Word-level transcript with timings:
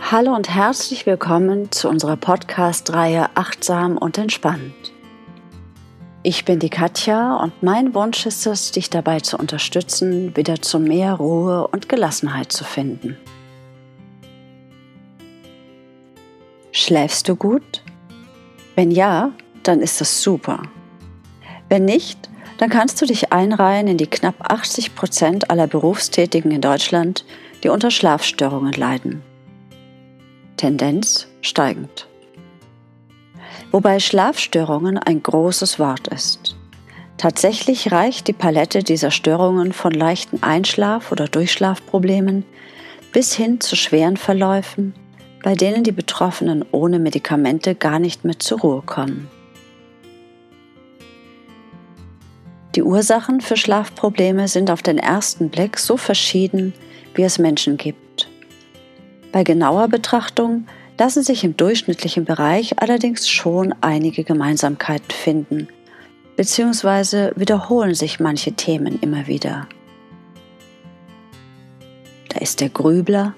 Hallo 0.00 0.34
und 0.34 0.48
herzlich 0.48 1.04
willkommen 1.04 1.72
zu 1.72 1.88
unserer 1.88 2.16
Podcast-Reihe 2.16 3.30
Achtsam 3.34 3.98
und 3.98 4.18
Entspannt. 4.18 4.92
Ich 6.22 6.44
bin 6.44 6.60
die 6.60 6.70
Katja 6.70 7.36
und 7.36 7.62
mein 7.62 7.92
Wunsch 7.92 8.24
ist 8.24 8.46
es, 8.46 8.70
dich 8.70 8.88
dabei 8.88 9.20
zu 9.20 9.36
unterstützen, 9.36 10.36
wieder 10.36 10.62
zu 10.62 10.78
mehr 10.78 11.14
Ruhe 11.14 11.66
und 11.66 11.88
Gelassenheit 11.88 12.52
zu 12.52 12.62
finden. 12.62 13.16
Schläfst 16.70 17.28
du 17.28 17.34
gut? 17.34 17.82
Wenn 18.76 18.92
ja, 18.92 19.32
dann 19.64 19.80
ist 19.80 20.00
das 20.00 20.22
super. 20.22 20.62
Wenn 21.68 21.84
nicht, 21.84 22.28
dann 22.58 22.70
kannst 22.70 23.02
du 23.02 23.06
dich 23.06 23.32
einreihen 23.32 23.88
in 23.88 23.98
die 23.98 24.06
knapp 24.06 24.36
80 24.38 24.94
Prozent 24.94 25.50
aller 25.50 25.66
Berufstätigen 25.66 26.52
in 26.52 26.60
Deutschland, 26.60 27.24
die 27.64 27.68
unter 27.68 27.90
Schlafstörungen 27.90 28.72
leiden. 28.72 29.22
Tendenz 30.56 31.28
steigend. 31.42 32.06
Wobei 33.70 34.00
Schlafstörungen 34.00 34.98
ein 34.98 35.22
großes 35.22 35.78
Wort 35.78 36.08
ist. 36.08 36.56
Tatsächlich 37.18 37.92
reicht 37.92 38.28
die 38.28 38.32
Palette 38.32 38.82
dieser 38.82 39.10
Störungen 39.10 39.72
von 39.72 39.92
leichten 39.92 40.42
Einschlaf- 40.42 41.12
oder 41.12 41.26
Durchschlafproblemen 41.26 42.44
bis 43.12 43.34
hin 43.34 43.60
zu 43.60 43.76
schweren 43.76 44.16
Verläufen, 44.16 44.94
bei 45.42 45.54
denen 45.54 45.84
die 45.84 45.92
Betroffenen 45.92 46.64
ohne 46.72 46.98
Medikamente 46.98 47.74
gar 47.74 47.98
nicht 47.98 48.24
mehr 48.24 48.38
zur 48.38 48.60
Ruhe 48.60 48.82
kommen. 48.82 49.28
Die 52.74 52.82
Ursachen 52.82 53.40
für 53.40 53.56
Schlafprobleme 53.56 54.48
sind 54.48 54.70
auf 54.70 54.82
den 54.82 54.98
ersten 54.98 55.48
Blick 55.48 55.78
so 55.78 55.96
verschieden, 55.96 56.74
wie 57.14 57.22
es 57.22 57.38
Menschen 57.38 57.78
gibt. 57.78 58.05
Bei 59.36 59.44
genauer 59.44 59.88
Betrachtung 59.88 60.66
lassen 60.96 61.22
sich 61.22 61.44
im 61.44 61.58
durchschnittlichen 61.58 62.24
Bereich 62.24 62.80
allerdings 62.80 63.28
schon 63.28 63.74
einige 63.82 64.24
Gemeinsamkeiten 64.24 65.10
finden, 65.10 65.68
beziehungsweise 66.36 67.34
wiederholen 67.36 67.94
sich 67.94 68.18
manche 68.18 68.52
Themen 68.52 68.98
immer 69.02 69.26
wieder. 69.26 69.68
Da 72.30 72.38
ist 72.38 72.62
der 72.62 72.70
Grübler, 72.70 73.34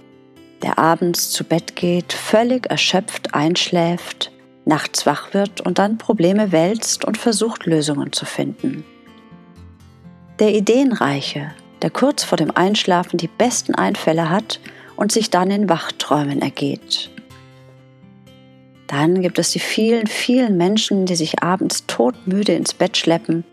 der 0.63 0.79
abends 0.79 1.31
zu 1.31 1.43
Bett 1.43 1.75
geht, 1.75 2.13
völlig 2.13 2.71
erschöpft 2.71 3.35
einschläft, 3.35 4.31
nachts 4.67 5.05
wach 5.05 5.35
wird 5.35 5.63
und 5.63 5.81
dann 5.81 5.99
Probleme 5.99 6.53
wälzt 6.53 7.07
und 7.07 7.19
versucht 7.19 7.67
Lösungen 7.67 8.13
zu 8.13 8.25
finden. 8.25 8.85
Der 10.39 10.55
Ideenreiche, 10.55 11.51
der 11.83 11.91
kurz 11.91 12.23
vor 12.23 12.39
dem 12.39 12.57
Einschlafen 12.57 13.17
die 13.17 13.27
besten 13.27 13.75
Einfälle 13.75 14.31
hat 14.31 14.61
und 14.99 15.13
sich 15.13 15.31
dann 15.31 15.51
in 15.53 15.69
Wachträumen 15.69 16.43
ergeht. 16.43 17.09
Dann 18.89 19.23
gibt 19.23 19.39
es 19.39 19.53
die 19.53 19.61
vielen, 19.61 20.09
vielen 20.09 20.57
Menschen, 20.57 21.07
die 21.07 21.15
sich 21.15 21.41
abends 21.41 21.87
todmüde 21.87 22.53
ins 22.55 22.75
Bett 22.75 22.97
schleppen, 22.97 23.45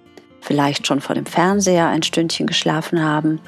vielleicht 0.42 0.88
schon 0.88 1.02
vor 1.02 1.14
dem 1.14 1.28
Fernseher 1.28 1.88
ein 1.88 2.02
Stündchen 2.02 2.48
geschlafen 2.48 3.04
haben 3.04 3.40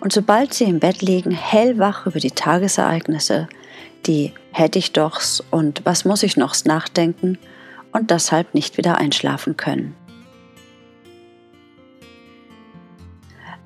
und 0.00 0.12
sobald 0.12 0.54
sie 0.54 0.64
im 0.64 0.80
Bett 0.80 1.02
liegen, 1.02 1.32
hellwach 1.32 2.06
über 2.06 2.18
die 2.18 2.30
Tagesereignisse, 2.30 3.46
die 4.06 4.32
hätte 4.50 4.78
ich 4.78 4.92
doch's 4.92 5.42
und 5.50 5.82
was 5.84 6.06
muss 6.06 6.22
ich 6.22 6.38
nochs 6.38 6.64
nachdenken 6.64 7.38
und 7.92 8.10
deshalb 8.10 8.54
nicht 8.54 8.78
wieder 8.78 8.96
einschlafen 8.96 9.58
können. 9.58 9.94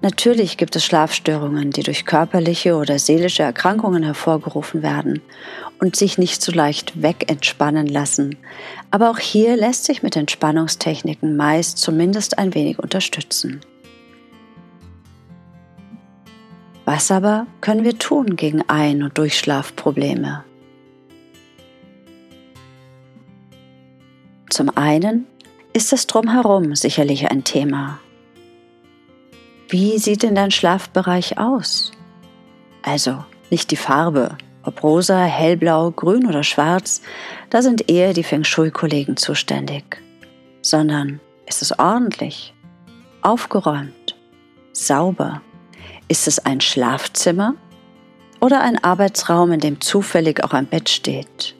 Natürlich 0.01 0.57
gibt 0.57 0.77
es 0.77 0.85
Schlafstörungen, 0.85 1.73
die 1.73 1.83
durch 1.83 2.05
körperliche 2.05 2.77
oder 2.77 3.01
seelische 3.01 3.43
Erkrankungen 3.43 4.05
hervorgerufen 4.05 4.83
werden 4.83 5.23
und 5.81 5.97
sich 5.97 6.19
nicht 6.19 6.41
so 6.41 6.53
leicht 6.53 7.03
wegentspannen 7.03 7.89
lassen. 7.89 8.37
Aber 8.93 9.11
auch 9.11 9.19
hier 9.19 9.57
lässt 9.57 9.85
sich 9.85 10.05
mit 10.05 10.15
Entspannungstechniken 10.15 11.37
meist 11.37 11.79
zumindest 11.79 12.39
ein 12.39 12.55
wenig 12.55 12.79
unterstützen. 12.79 13.61
Was 16.85 17.11
aber 17.11 17.47
können 17.61 17.85
wir 17.85 17.99
tun 17.99 18.37
gegen 18.37 18.63
Ein- 18.69 19.03
und 19.03 19.19
Durchschlafprobleme? 19.19 20.45
Zum 24.49 24.75
einen 24.77 25.27
ist 25.73 25.93
das 25.93 26.07
Drumherum 26.07 26.75
sicherlich 26.77 27.31
ein 27.31 27.45
Thema. 27.45 27.99
Wie 29.71 29.99
sieht 29.99 30.23
denn 30.23 30.35
dein 30.35 30.51
Schlafbereich 30.51 31.37
aus? 31.37 31.93
Also 32.83 33.23
nicht 33.51 33.71
die 33.71 33.77
Farbe, 33.77 34.39
ob 34.63 34.83
rosa, 34.83 35.25
hellblau, 35.25 35.91
grün 35.91 36.27
oder 36.27 36.43
schwarz, 36.43 37.03
da 37.51 37.61
sind 37.61 37.91
eher 37.91 38.15
die 38.15 38.23
Feng 38.23 38.45
Shui-Kollegen 38.45 39.19
zuständig, 39.19 40.03
sondern 40.63 41.21
ist 41.47 41.61
es 41.61 41.79
ordentlich, 41.79 42.55
aufgeräumt, 43.21 44.17
sauber? 44.73 45.43
Ist 46.09 46.27
es 46.27 46.39
ein 46.39 46.63
Schlafzimmer 46.63 47.55
oder 48.41 48.63
ein 48.63 48.83
Arbeitsraum, 48.83 49.53
in 49.53 49.61
dem 49.61 49.83
zufällig 49.83 50.43
auch 50.43 50.55
ein 50.55 50.67
Bett 50.67 50.89
steht? 50.89 51.55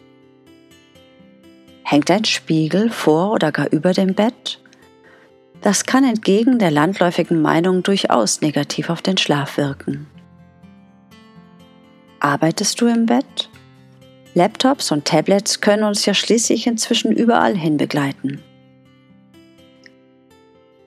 Hängt 1.85 2.11
ein 2.11 2.25
Spiegel 2.25 2.89
vor 2.89 3.33
oder 3.33 3.53
gar 3.53 3.71
über 3.71 3.93
dem 3.93 4.15
Bett? 4.15 4.61
Das 5.61 5.85
kann 5.85 6.05
entgegen 6.05 6.59
der 6.59 6.71
landläufigen 6.71 7.43
Meinung 7.43 7.83
durchaus 7.83 8.41
negativ 8.41 8.91
auf 8.91 9.03
den 9.03 9.19
Schlaf 9.19 9.57
wirken. 9.57 10.07
Arbeitest 12.21 12.81
du 12.81 12.87
im 12.87 13.07
Bett? 13.07 13.51
Laptops 14.35 14.93
und 14.93 15.05
Tablets 15.05 15.61
können 15.61 15.85
uns 15.85 16.07
ja 16.07 16.15
schließlich 16.15 16.67
inzwischen 16.67 17.13
überall 17.13 17.57
hin 17.57 17.77
begleiten. 17.77 18.43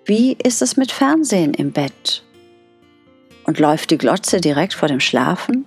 Wie 0.06 0.38
ist 0.44 0.62
es 0.62 0.78
mit 0.78 0.92
Fernsehen 0.92 1.54
im 1.54 1.72
Bett? 1.72 2.24
Und 3.44 3.60
läuft 3.60 3.92
die 3.92 3.98
Glotze 3.98 4.40
direkt 4.40 4.74
vor 4.74 4.88
dem 4.88 5.00
Schlafen? 5.00 5.66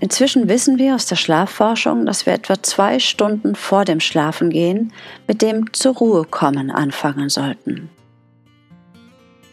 Inzwischen 0.00 0.48
wissen 0.48 0.78
wir 0.78 0.94
aus 0.94 1.04
der 1.04 1.16
Schlafforschung, 1.16 2.06
dass 2.06 2.24
wir 2.24 2.32
etwa 2.32 2.62
zwei 2.62 2.98
Stunden 2.98 3.54
vor 3.54 3.84
dem 3.84 4.00
Schlafengehen 4.00 4.92
mit 5.28 5.42
dem 5.42 5.72
zur 5.74 5.94
Ruhe 5.94 6.24
kommen 6.24 6.70
anfangen 6.70 7.28
sollten. 7.28 7.90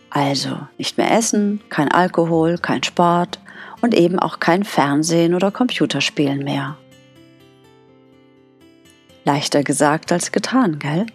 Also 0.09 0.57
nicht 0.77 0.97
mehr 0.97 1.11
essen, 1.11 1.61
kein 1.69 1.91
Alkohol, 1.91 2.57
kein 2.57 2.81
Sport 2.81 3.39
und 3.81 3.93
eben 3.93 4.19
auch 4.19 4.39
kein 4.39 4.63
Fernsehen 4.63 5.35
oder 5.35 5.51
Computerspielen 5.51 6.43
mehr. 6.43 6.77
Leichter 9.25 9.63
gesagt 9.63 10.13
als 10.13 10.31
getan, 10.31 10.79
gell? 10.79 11.05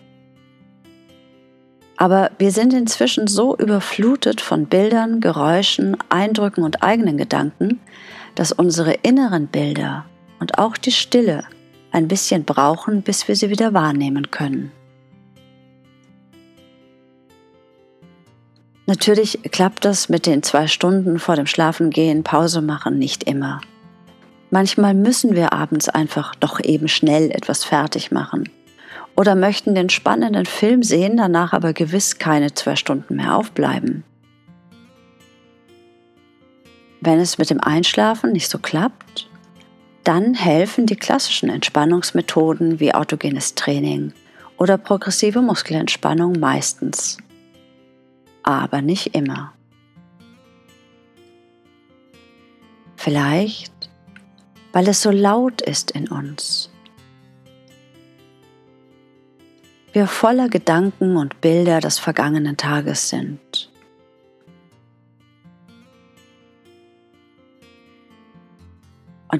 Aber 1.96 2.32
wir 2.38 2.50
sind 2.50 2.74
inzwischen 2.74 3.28
so 3.28 3.56
überflutet 3.56 4.42
von 4.42 4.66
Bildern, 4.66 5.20
Geräuschen, 5.20 5.96
Eindrücken 6.10 6.64
und 6.64 6.82
eigenen 6.82 7.16
Gedanken, 7.16 7.80
dass 8.34 8.52
unsere 8.52 8.94
inneren 9.02 9.46
Bilder 9.46 10.04
und 10.40 10.58
auch 10.58 10.76
die 10.76 10.92
Stille 10.92 11.44
ein 11.90 12.08
bisschen 12.08 12.44
brauchen, 12.44 13.02
bis 13.02 13.28
wir 13.28 13.36
sie 13.36 13.50
wieder 13.50 13.74
wahrnehmen 13.74 14.30
können. 14.30 14.72
Natürlich 18.86 19.40
klappt 19.52 19.84
das 19.84 20.08
mit 20.08 20.26
den 20.26 20.42
zwei 20.42 20.66
Stunden 20.66 21.18
vor 21.18 21.36
dem 21.36 21.46
Schlafengehen 21.46 22.24
Pause 22.24 22.60
machen 22.60 22.98
nicht 22.98 23.24
immer. 23.24 23.60
Manchmal 24.50 24.92
müssen 24.92 25.34
wir 25.34 25.52
abends 25.52 25.88
einfach 25.88 26.34
doch 26.34 26.60
eben 26.60 26.88
schnell 26.88 27.30
etwas 27.30 27.64
fertig 27.64 28.10
machen 28.10 28.50
oder 29.16 29.34
möchten 29.34 29.74
den 29.74 29.88
spannenden 29.88 30.46
Film 30.46 30.82
sehen, 30.82 31.16
danach 31.16 31.52
aber 31.52 31.72
gewiss 31.72 32.18
keine 32.18 32.54
zwei 32.54 32.76
Stunden 32.76 33.16
mehr 33.16 33.36
aufbleiben. 33.36 34.04
Wenn 37.04 37.18
es 37.18 37.36
mit 37.36 37.50
dem 37.50 37.60
Einschlafen 37.60 38.30
nicht 38.30 38.48
so 38.48 38.60
klappt, 38.60 39.28
dann 40.04 40.34
helfen 40.34 40.86
die 40.86 40.94
klassischen 40.94 41.48
Entspannungsmethoden 41.48 42.78
wie 42.78 42.94
autogenes 42.94 43.56
Training 43.56 44.12
oder 44.56 44.78
progressive 44.78 45.42
Muskelentspannung 45.42 46.38
meistens. 46.38 47.18
Aber 48.44 48.82
nicht 48.82 49.16
immer. 49.16 49.52
Vielleicht, 52.94 53.90
weil 54.72 54.86
es 54.86 55.02
so 55.02 55.10
laut 55.10 55.60
ist 55.60 55.90
in 55.90 56.06
uns. 56.06 56.70
Wir 59.92 60.06
voller 60.06 60.48
Gedanken 60.48 61.16
und 61.16 61.40
Bilder 61.40 61.80
des 61.80 61.98
vergangenen 61.98 62.56
Tages 62.56 63.08
sind. 63.08 63.71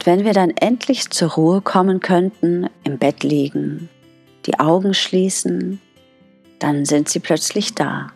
Und 0.03 0.07
wenn 0.07 0.25
wir 0.25 0.33
dann 0.33 0.51
endlich 0.51 1.11
zur 1.11 1.31
Ruhe 1.31 1.61
kommen 1.61 2.01
könnten, 2.01 2.69
im 2.83 2.99
Bett 2.99 3.23
liegen, 3.23 3.89
die 4.47 4.59
Augen 4.59 4.95
schließen, 4.95 5.81
dann 6.59 6.85
sind 6.85 7.09
sie 7.09 7.21
plötzlich 7.21 7.77
da. 7.77 8.11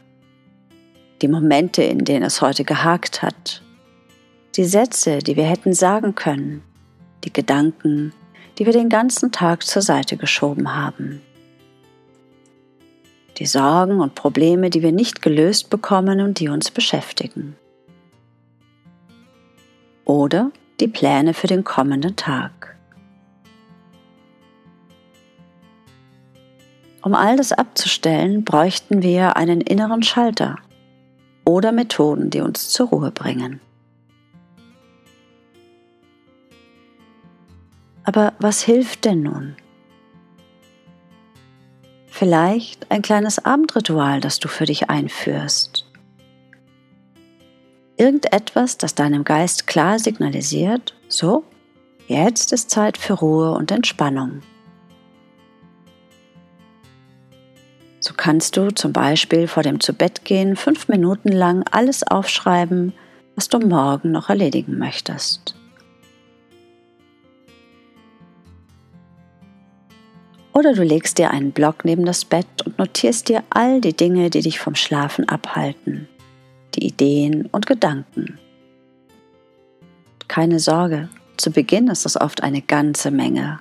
Die 1.23 1.29
Momente, 1.29 1.85
in 1.85 2.05
denen 2.05 2.25
es 2.25 2.41
heute 2.41 2.65
gehakt 2.65 3.23
hat, 3.23 3.63
die 4.57 4.65
Sätze, 4.65 5.21
die 5.21 5.37
wir 5.37 5.45
hätten 5.45 5.75
sagen 5.75 6.17
können, 6.17 6.65
die 7.23 7.33
Gedanken, 7.33 8.13
die 8.59 8.67
wir 8.67 8.73
den 8.73 8.89
ganzen 8.89 9.31
Tag 9.31 9.65
zur 9.65 9.83
Seite 9.83 10.17
geschoben 10.17 10.75
haben. 10.75 11.23
Die 13.39 13.47
Sorgen 13.47 14.01
und 14.01 14.17
Probleme, 14.17 14.71
die 14.71 14.83
wir 14.83 14.91
nicht 14.91 15.23
gelöst 15.23 15.71
bekommen 15.71 16.21
und 16.21 16.41
die 16.41 16.49
uns 16.49 16.73
beschäftigen. 16.73 17.55
Oder 20.05 20.51
die 20.81 20.89
Pläne 20.89 21.35
für 21.35 21.47
den 21.47 21.65
kommenden 21.65 22.17
Tag. 22.17 22.77
Um 27.03 27.15
all 27.15 27.37
das 27.37 27.53
abzustellen, 27.53 28.45
bräuchten 28.45 29.03
wir 29.03 29.37
einen 29.37 29.61
inneren 29.61 30.03
Schalter 30.03 30.57
oder 31.45 31.71
Methoden, 31.71 32.31
die 32.31 32.41
uns 32.41 32.69
zur 32.69 32.89
Ruhe 32.89 33.13
bringen. 33.13 33.61
Aber 38.03 38.33
was 38.39 38.63
hilft 38.63 39.05
denn 39.05 39.23
nun? 39.23 39.57
Vielleicht 42.07 42.91
ein 42.91 43.03
kleines 43.03 43.45
Abendritual, 43.45 44.21
das 44.21 44.39
du 44.39 44.49
für 44.49 44.65
dich 44.65 44.91
einführst. 44.91 45.86
Irgendetwas, 47.97 48.77
das 48.77 48.95
deinem 48.95 49.25
Geist 49.25 49.67
klar 49.67 49.99
signalisiert, 49.99 50.95
so, 51.09 51.45
jetzt 52.09 52.53
ist 52.53 52.71
Zeit 52.71 52.99
für 52.99 53.15
Ruhe 53.15 53.53
und 53.53 53.71
Entspannung. 53.71 54.43
So 58.01 58.13
kannst 58.15 58.57
du 58.57 58.71
zum 58.73 58.93
Beispiel 58.93 59.49
vor 59.49 59.63
dem 59.63 59.81
Zubettgehen 59.81 60.57
fünf 60.57 60.89
Minuten 60.89 61.33
lang 61.33 61.65
alles 61.71 62.03
aufschreiben, 62.03 62.93
was 63.35 63.49
du 63.49 63.59
morgen 63.59 64.13
noch 64.13 64.29
erledigen 64.29 64.79
möchtest. 64.79 65.55
Oder 70.53 70.73
du 70.73 70.83
legst 70.85 71.19
dir 71.19 71.31
einen 71.31 71.53
Block 71.53 71.85
neben 71.85 72.05
das 72.05 72.25
Bett 72.25 72.47
und 72.65 72.79
notierst 72.79 73.29
dir 73.29 73.43
all 73.51 73.81
die 73.81 73.97
Dinge, 73.97 74.31
die 74.31 74.41
dich 74.41 74.59
vom 74.59 74.75
Schlafen 74.75 75.29
abhalten, 75.29 76.09
die 76.77 76.87
Ideen 76.87 77.47
und 77.47 77.67
Gedanken. 77.67 78.39
Keine 80.29 80.59
Sorge, 80.59 81.09
zu 81.37 81.51
Beginn 81.51 81.89
ist 81.89 82.07
es 82.07 82.21
oft 82.21 82.43
eine 82.43 82.63
ganze 82.63 83.11
Menge, 83.11 83.61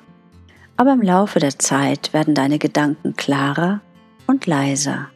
aber 0.78 0.94
im 0.94 1.02
Laufe 1.02 1.40
der 1.40 1.58
Zeit 1.58 2.14
werden 2.14 2.36
deine 2.36 2.60
Gedanken 2.60 3.16
klarer 3.16 3.82
und 4.28 4.46
leiser. 4.46 5.10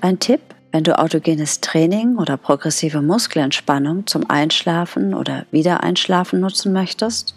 Ein 0.00 0.18
Tipp, 0.20 0.40
wenn 0.70 0.84
du 0.84 0.98
autogenes 0.98 1.60
Training 1.60 2.18
oder 2.18 2.36
progressive 2.36 3.02
Muskelentspannung 3.02 4.06
zum 4.06 4.28
Einschlafen 4.30 5.14
oder 5.14 5.46
Wiedereinschlafen 5.50 6.40
nutzen 6.40 6.72
möchtest, 6.72 7.34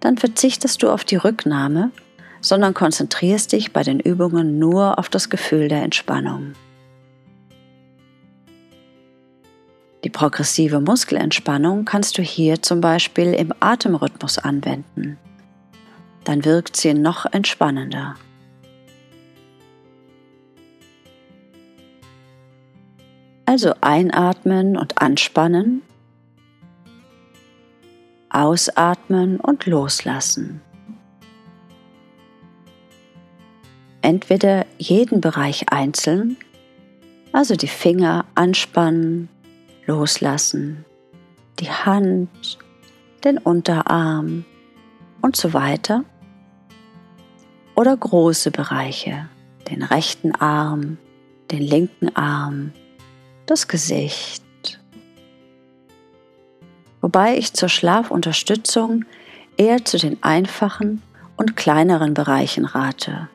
dann 0.00 0.18
verzichtest 0.18 0.82
du 0.82 0.90
auf 0.90 1.04
die 1.04 1.16
Rücknahme, 1.16 1.90
sondern 2.44 2.74
konzentrierst 2.74 3.52
dich 3.52 3.72
bei 3.72 3.82
den 3.82 3.98
Übungen 3.98 4.58
nur 4.58 4.98
auf 4.98 5.08
das 5.08 5.30
Gefühl 5.30 5.68
der 5.68 5.82
Entspannung. 5.82 6.52
Die 10.04 10.10
progressive 10.10 10.80
Muskelentspannung 10.80 11.86
kannst 11.86 12.18
du 12.18 12.22
hier 12.22 12.60
zum 12.60 12.82
Beispiel 12.82 13.32
im 13.32 13.54
Atemrhythmus 13.60 14.38
anwenden. 14.38 15.16
Dann 16.24 16.44
wirkt 16.44 16.76
sie 16.76 16.92
noch 16.92 17.24
entspannender. 17.32 18.14
Also 23.46 23.72
einatmen 23.80 24.76
und 24.76 25.00
anspannen 25.00 25.80
Ausatmen 28.28 29.40
und 29.40 29.64
loslassen. 29.64 30.60
Entweder 34.04 34.66
jeden 34.76 35.22
Bereich 35.22 35.72
einzeln, 35.72 36.36
also 37.32 37.56
die 37.56 37.68
Finger 37.68 38.26
anspannen, 38.34 39.30
loslassen, 39.86 40.84
die 41.58 41.70
Hand, 41.70 42.58
den 43.24 43.38
Unterarm 43.38 44.44
und 45.22 45.36
so 45.36 45.54
weiter. 45.54 46.04
Oder 47.74 47.96
große 47.96 48.50
Bereiche, 48.50 49.30
den 49.70 49.82
rechten 49.82 50.34
Arm, 50.34 50.98
den 51.50 51.62
linken 51.62 52.14
Arm, 52.14 52.74
das 53.46 53.68
Gesicht, 53.68 54.44
wobei 57.00 57.38
ich 57.38 57.54
zur 57.54 57.70
Schlafunterstützung 57.70 59.06
eher 59.56 59.82
zu 59.82 59.96
den 59.96 60.22
einfachen 60.22 61.00
und 61.38 61.56
kleineren 61.56 62.12
Bereichen 62.12 62.66
rate. 62.66 63.30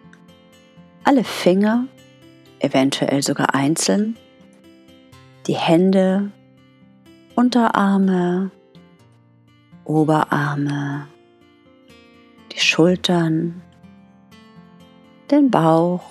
Alle 1.10 1.24
Finger, 1.24 1.88
eventuell 2.60 3.24
sogar 3.24 3.56
einzeln, 3.56 4.16
die 5.48 5.56
Hände, 5.56 6.30
Unterarme, 7.34 8.52
Oberarme, 9.86 11.08
die 12.52 12.60
Schultern, 12.60 13.60
den 15.32 15.50
Bauch, 15.50 16.04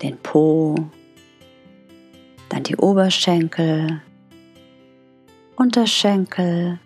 den 0.00 0.16
Po, 0.18 0.76
dann 2.50 2.62
die 2.62 2.76
Oberschenkel, 2.76 4.00
Unterschenkel, 5.56 6.78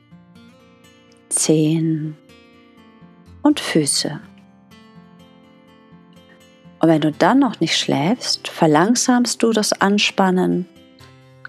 Zehen 1.28 2.16
und 3.42 3.60
Füße. 3.60 4.18
Und 6.80 6.88
wenn 6.88 7.00
du 7.00 7.12
dann 7.12 7.38
noch 7.38 7.60
nicht 7.60 7.76
schläfst, 7.76 8.48
verlangsamst 8.48 9.42
du 9.42 9.52
das 9.52 9.72
Anspannen, 9.80 10.66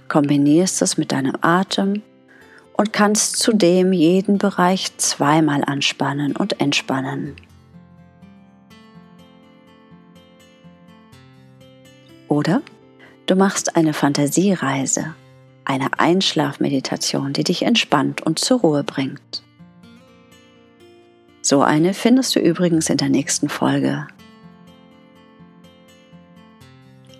kombinierst 0.07 0.81
es 0.81 0.97
mit 0.97 1.11
deinem 1.11 1.35
Atem 1.41 2.03
und 2.73 2.93
kannst 2.93 3.37
zudem 3.37 3.93
jeden 3.93 4.37
Bereich 4.37 4.95
zweimal 4.97 5.63
anspannen 5.65 6.35
und 6.35 6.59
entspannen. 6.59 7.35
Oder 12.27 12.61
du 13.25 13.35
machst 13.35 13.75
eine 13.75 13.93
Fantasiereise 13.93 15.15
eine 15.71 15.99
Einschlafmeditation, 15.99 17.33
die 17.33 17.43
dich 17.43 17.63
entspannt 17.63 18.21
und 18.21 18.39
zur 18.39 18.59
Ruhe 18.59 18.83
bringt. 18.83 19.43
So 21.41 21.61
eine 21.61 21.93
findest 21.93 22.35
du 22.35 22.39
übrigens 22.39 22.89
in 22.89 22.97
der 22.97 23.09
nächsten 23.09 23.49
Folge. 23.49 24.07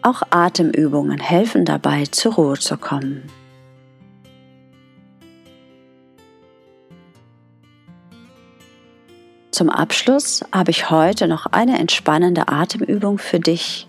Auch 0.04 0.24
Atemübungen 0.32 1.20
helfen 1.20 1.64
dabei, 1.64 2.06
zur 2.06 2.34
Ruhe 2.34 2.58
zu 2.58 2.78
kommen. 2.78 3.24
Zum 9.52 9.70
Abschluss 9.70 10.44
habe 10.52 10.72
ich 10.72 10.90
heute 10.90 11.28
noch 11.28 11.46
eine 11.46 11.78
entspannende 11.78 12.48
Atemübung 12.48 13.20
für 13.20 13.40
dich, 13.40 13.88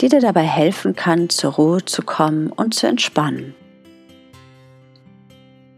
die 0.00 0.08
dir 0.08 0.20
dabei 0.20 0.44
helfen 0.44 0.94
kann, 0.94 1.28
zur 1.28 1.54
Ruhe 1.54 1.84
zu 1.84 2.02
kommen 2.02 2.52
und 2.52 2.74
zu 2.74 2.86
entspannen. 2.86 3.54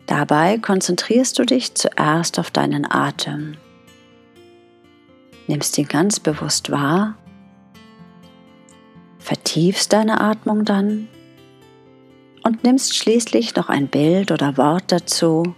Dabei 0.06 0.58
konzentrierst 0.58 1.38
du 1.38 1.44
dich 1.44 1.74
zuerst 1.74 2.38
auf 2.38 2.50
deinen 2.50 2.84
Atem. 2.90 3.56
Nimmst 5.46 5.78
ihn 5.78 5.88
ganz 5.88 6.20
bewusst 6.20 6.70
wahr, 6.70 7.14
vertiefst 9.20 9.92
deine 9.92 10.20
Atmung 10.20 10.64
dann 10.64 11.08
und 12.42 12.64
nimmst 12.64 12.96
schließlich 12.96 13.54
noch 13.54 13.68
ein 13.68 13.88
Bild 13.88 14.32
oder 14.32 14.56
Wort 14.56 14.90
dazu, 14.90 15.54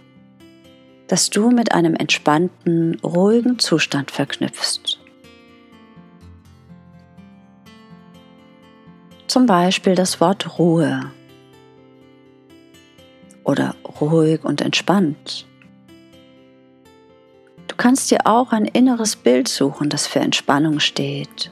das 1.07 1.29
du 1.29 1.49
mit 1.49 1.73
einem 1.73 1.95
entspannten, 1.95 2.99
ruhigen 3.03 3.57
Zustand 3.59 4.11
verknüpfst. 4.11 4.99
Zum 9.27 9.45
Beispiel 9.45 9.95
das 9.95 10.21
Wort 10.21 10.59
Ruhe 10.59 11.11
oder 13.43 13.75
ruhig 13.99 14.43
und 14.43 14.61
entspannt. 14.61 15.47
Du 17.67 17.75
kannst 17.77 18.11
dir 18.11 18.27
auch 18.27 18.51
ein 18.51 18.65
inneres 18.65 19.15
Bild 19.15 19.47
suchen, 19.47 19.89
das 19.89 20.05
für 20.05 20.19
Entspannung 20.19 20.79
steht. 20.79 21.49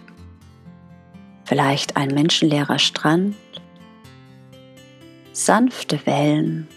Vielleicht 1.52 1.98
ein 1.98 2.14
menschenleerer 2.14 2.80
Strand, 2.80 3.36
sanfte 5.34 6.00
Wellen, 6.06 6.70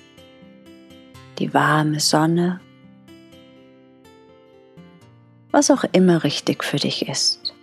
die 1.39 1.55
warme 1.55 2.01
Sonne, 2.01 2.61
was 5.53 5.71
auch 5.71 5.85
immer 5.93 6.25
richtig 6.25 6.65
für 6.65 6.79
dich 6.79 7.07
ist. 7.09 7.55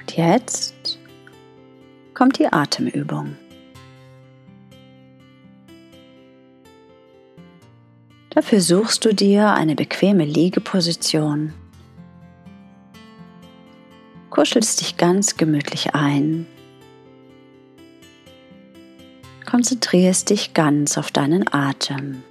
Und 0.00 0.16
jetzt 0.16 0.98
kommt 2.14 2.40
die 2.40 2.52
Atemübung. 2.52 3.36
Dafür 8.30 8.60
suchst 8.60 9.04
du 9.04 9.14
dir 9.14 9.52
eine 9.52 9.76
bequeme 9.76 10.24
Liegeposition, 10.24 11.54
kuschelst 14.36 14.82
dich 14.82 14.98
ganz 14.98 15.38
gemütlich 15.38 15.94
ein, 15.94 16.46
konzentrierst 19.46 20.28
dich 20.28 20.52
ganz 20.52 20.98
auf 20.98 21.10
deinen 21.10 21.50
Atem. 21.50 22.22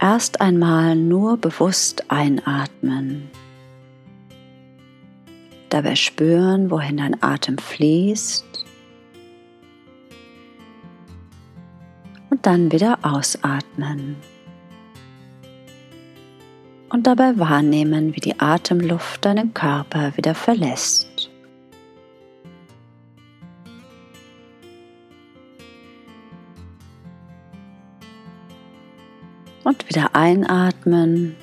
Erst 0.00 0.40
einmal 0.40 0.96
nur 0.96 1.36
bewusst 1.36 2.10
einatmen. 2.10 3.30
Dabei 5.68 5.94
spüren, 5.94 6.68
wohin 6.72 6.96
dein 6.96 7.22
Atem 7.22 7.58
fließt. 7.58 8.47
Und 12.38 12.46
dann 12.46 12.70
wieder 12.70 13.00
ausatmen. 13.02 14.14
Und 16.88 17.08
dabei 17.08 17.36
wahrnehmen, 17.36 18.14
wie 18.14 18.20
die 18.20 18.38
Atemluft 18.38 19.24
deinen 19.24 19.54
Körper 19.54 20.16
wieder 20.16 20.36
verlässt. 20.36 21.30
Und 29.64 29.88
wieder 29.88 30.14
einatmen, 30.14 31.34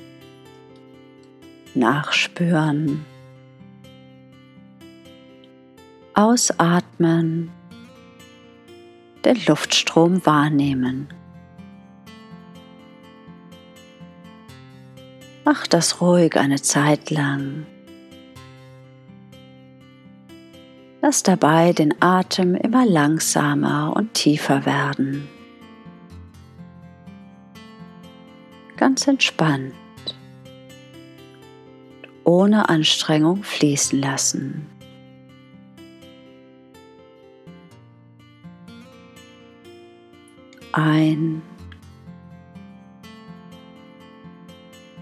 nachspüren, 1.74 3.06
ausatmen, 6.14 7.52
den 9.26 9.38
Luftstrom 9.48 10.26
wahrnehmen. 10.26 11.10
Mach 15.44 15.68
das 15.68 16.02
ruhig 16.02 16.38
eine 16.38 16.62
Zeit 16.62 17.10
lang. 17.10 17.66
Lass 21.02 21.24
dabei 21.24 21.74
den 21.74 21.94
Atem 22.02 22.56
immer 22.56 22.86
langsamer 22.86 23.94
und 23.96 24.14
tiefer 24.14 24.66
werden. 24.66 25.28
ganz 28.86 29.08
entspannt, 29.08 29.74
ohne 32.24 32.70
Anstrengung 32.70 33.44
fließen 33.44 34.00
lassen. 34.00 34.70
Ein 40.78 41.42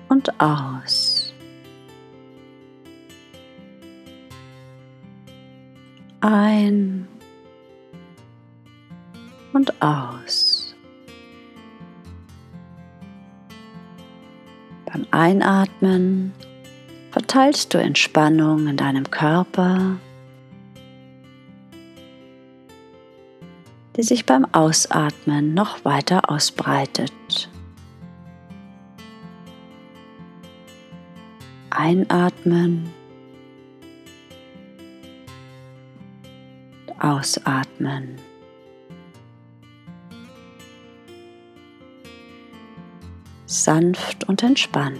und 0.08 0.39
aus. 0.39 1.34
Ein 6.22 7.08
und 9.53 9.82
aus. 9.82 10.75
Beim 14.86 15.08
Einatmen 15.10 16.34
verteilst 17.10 17.74
du 17.74 17.80
Entspannung 17.80 18.68
in 18.68 18.77
deinem 18.77 19.10
Körper, 19.10 19.96
die 23.95 24.03
sich 24.03 24.25
beim 24.25 24.45
Ausatmen 24.53 25.53
noch 25.53 25.85
weiter 25.85 26.29
ausbreitet. 26.29 27.50
Einatmen, 31.69 32.89
ausatmen. 37.00 38.17
sanft 43.53 44.27
und 44.27 44.41
entspannt. 44.43 45.00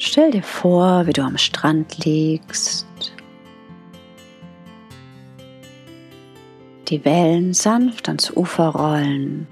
Stell 0.00 0.30
dir 0.30 0.44
vor, 0.44 1.08
wie 1.08 1.12
du 1.12 1.22
am 1.22 1.36
Strand 1.36 2.04
liegst, 2.04 2.86
die 6.86 7.04
Wellen 7.04 7.52
sanft 7.52 8.06
ans 8.08 8.30
Ufer 8.30 8.68
rollen, 8.68 9.48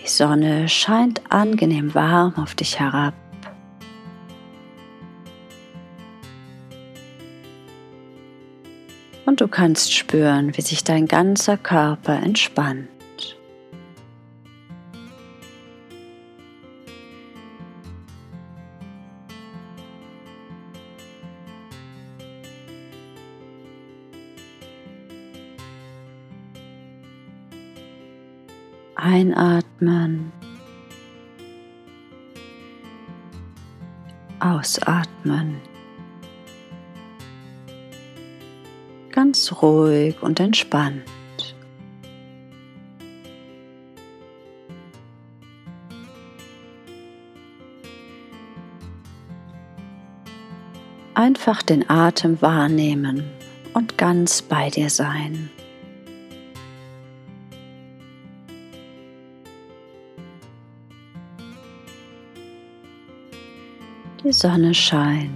die 0.00 0.08
Sonne 0.08 0.68
scheint 0.68 1.20
angenehm 1.32 1.92
warm 1.96 2.36
auf 2.36 2.54
dich 2.54 2.78
herab. 2.78 3.14
Und 9.26 9.40
du 9.40 9.48
kannst 9.48 9.92
spüren, 9.92 10.56
wie 10.56 10.62
sich 10.62 10.84
dein 10.84 11.08
ganzer 11.08 11.56
Körper 11.56 12.14
entspannt. 12.14 12.88
Einatmen. 29.04 30.30
Ausatmen. 34.38 35.60
Ganz 39.10 39.52
ruhig 39.60 40.22
und 40.22 40.38
entspannt. 40.38 41.02
Einfach 51.14 51.62
den 51.62 51.90
Atem 51.90 52.40
wahrnehmen 52.40 53.24
und 53.74 53.98
ganz 53.98 54.42
bei 54.42 54.70
dir 54.70 54.90
sein. 54.90 55.50
Sonne 64.32 64.74
scheint. 64.74 65.30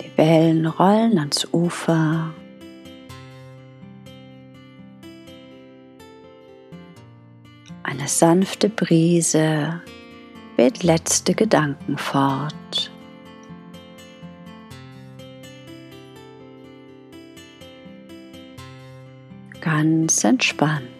Die 0.00 0.10
Wellen 0.16 0.66
rollen 0.66 1.18
ans 1.18 1.46
Ufer. 1.52 2.32
Eine 7.82 8.08
sanfte 8.08 8.68
Brise 8.68 9.80
weht 10.56 10.82
letzte 10.82 11.34
Gedanken 11.34 11.96
fort. 11.96 12.90
Ganz 19.60 20.24
entspannt. 20.24 20.97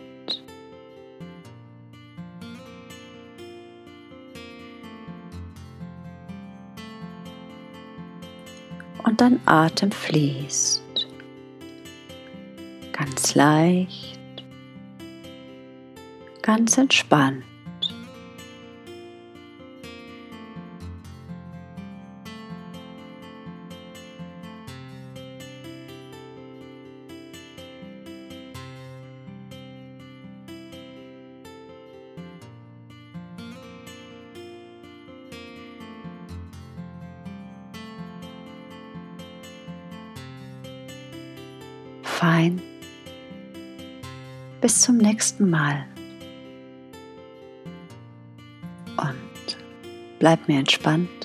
dein 9.21 9.41
Atem 9.47 9.93
fließt. 9.93 10.83
Ganz 12.93 13.35
leicht, 13.35 14.19
ganz 16.43 16.79
entspannt. 16.79 17.45
Zum 44.89 44.97
nächsten 44.97 45.51
Mal. 45.51 45.85
Und 48.97 49.59
bleib 50.19 50.49
mir 50.49 50.61
entspannt 50.61 51.18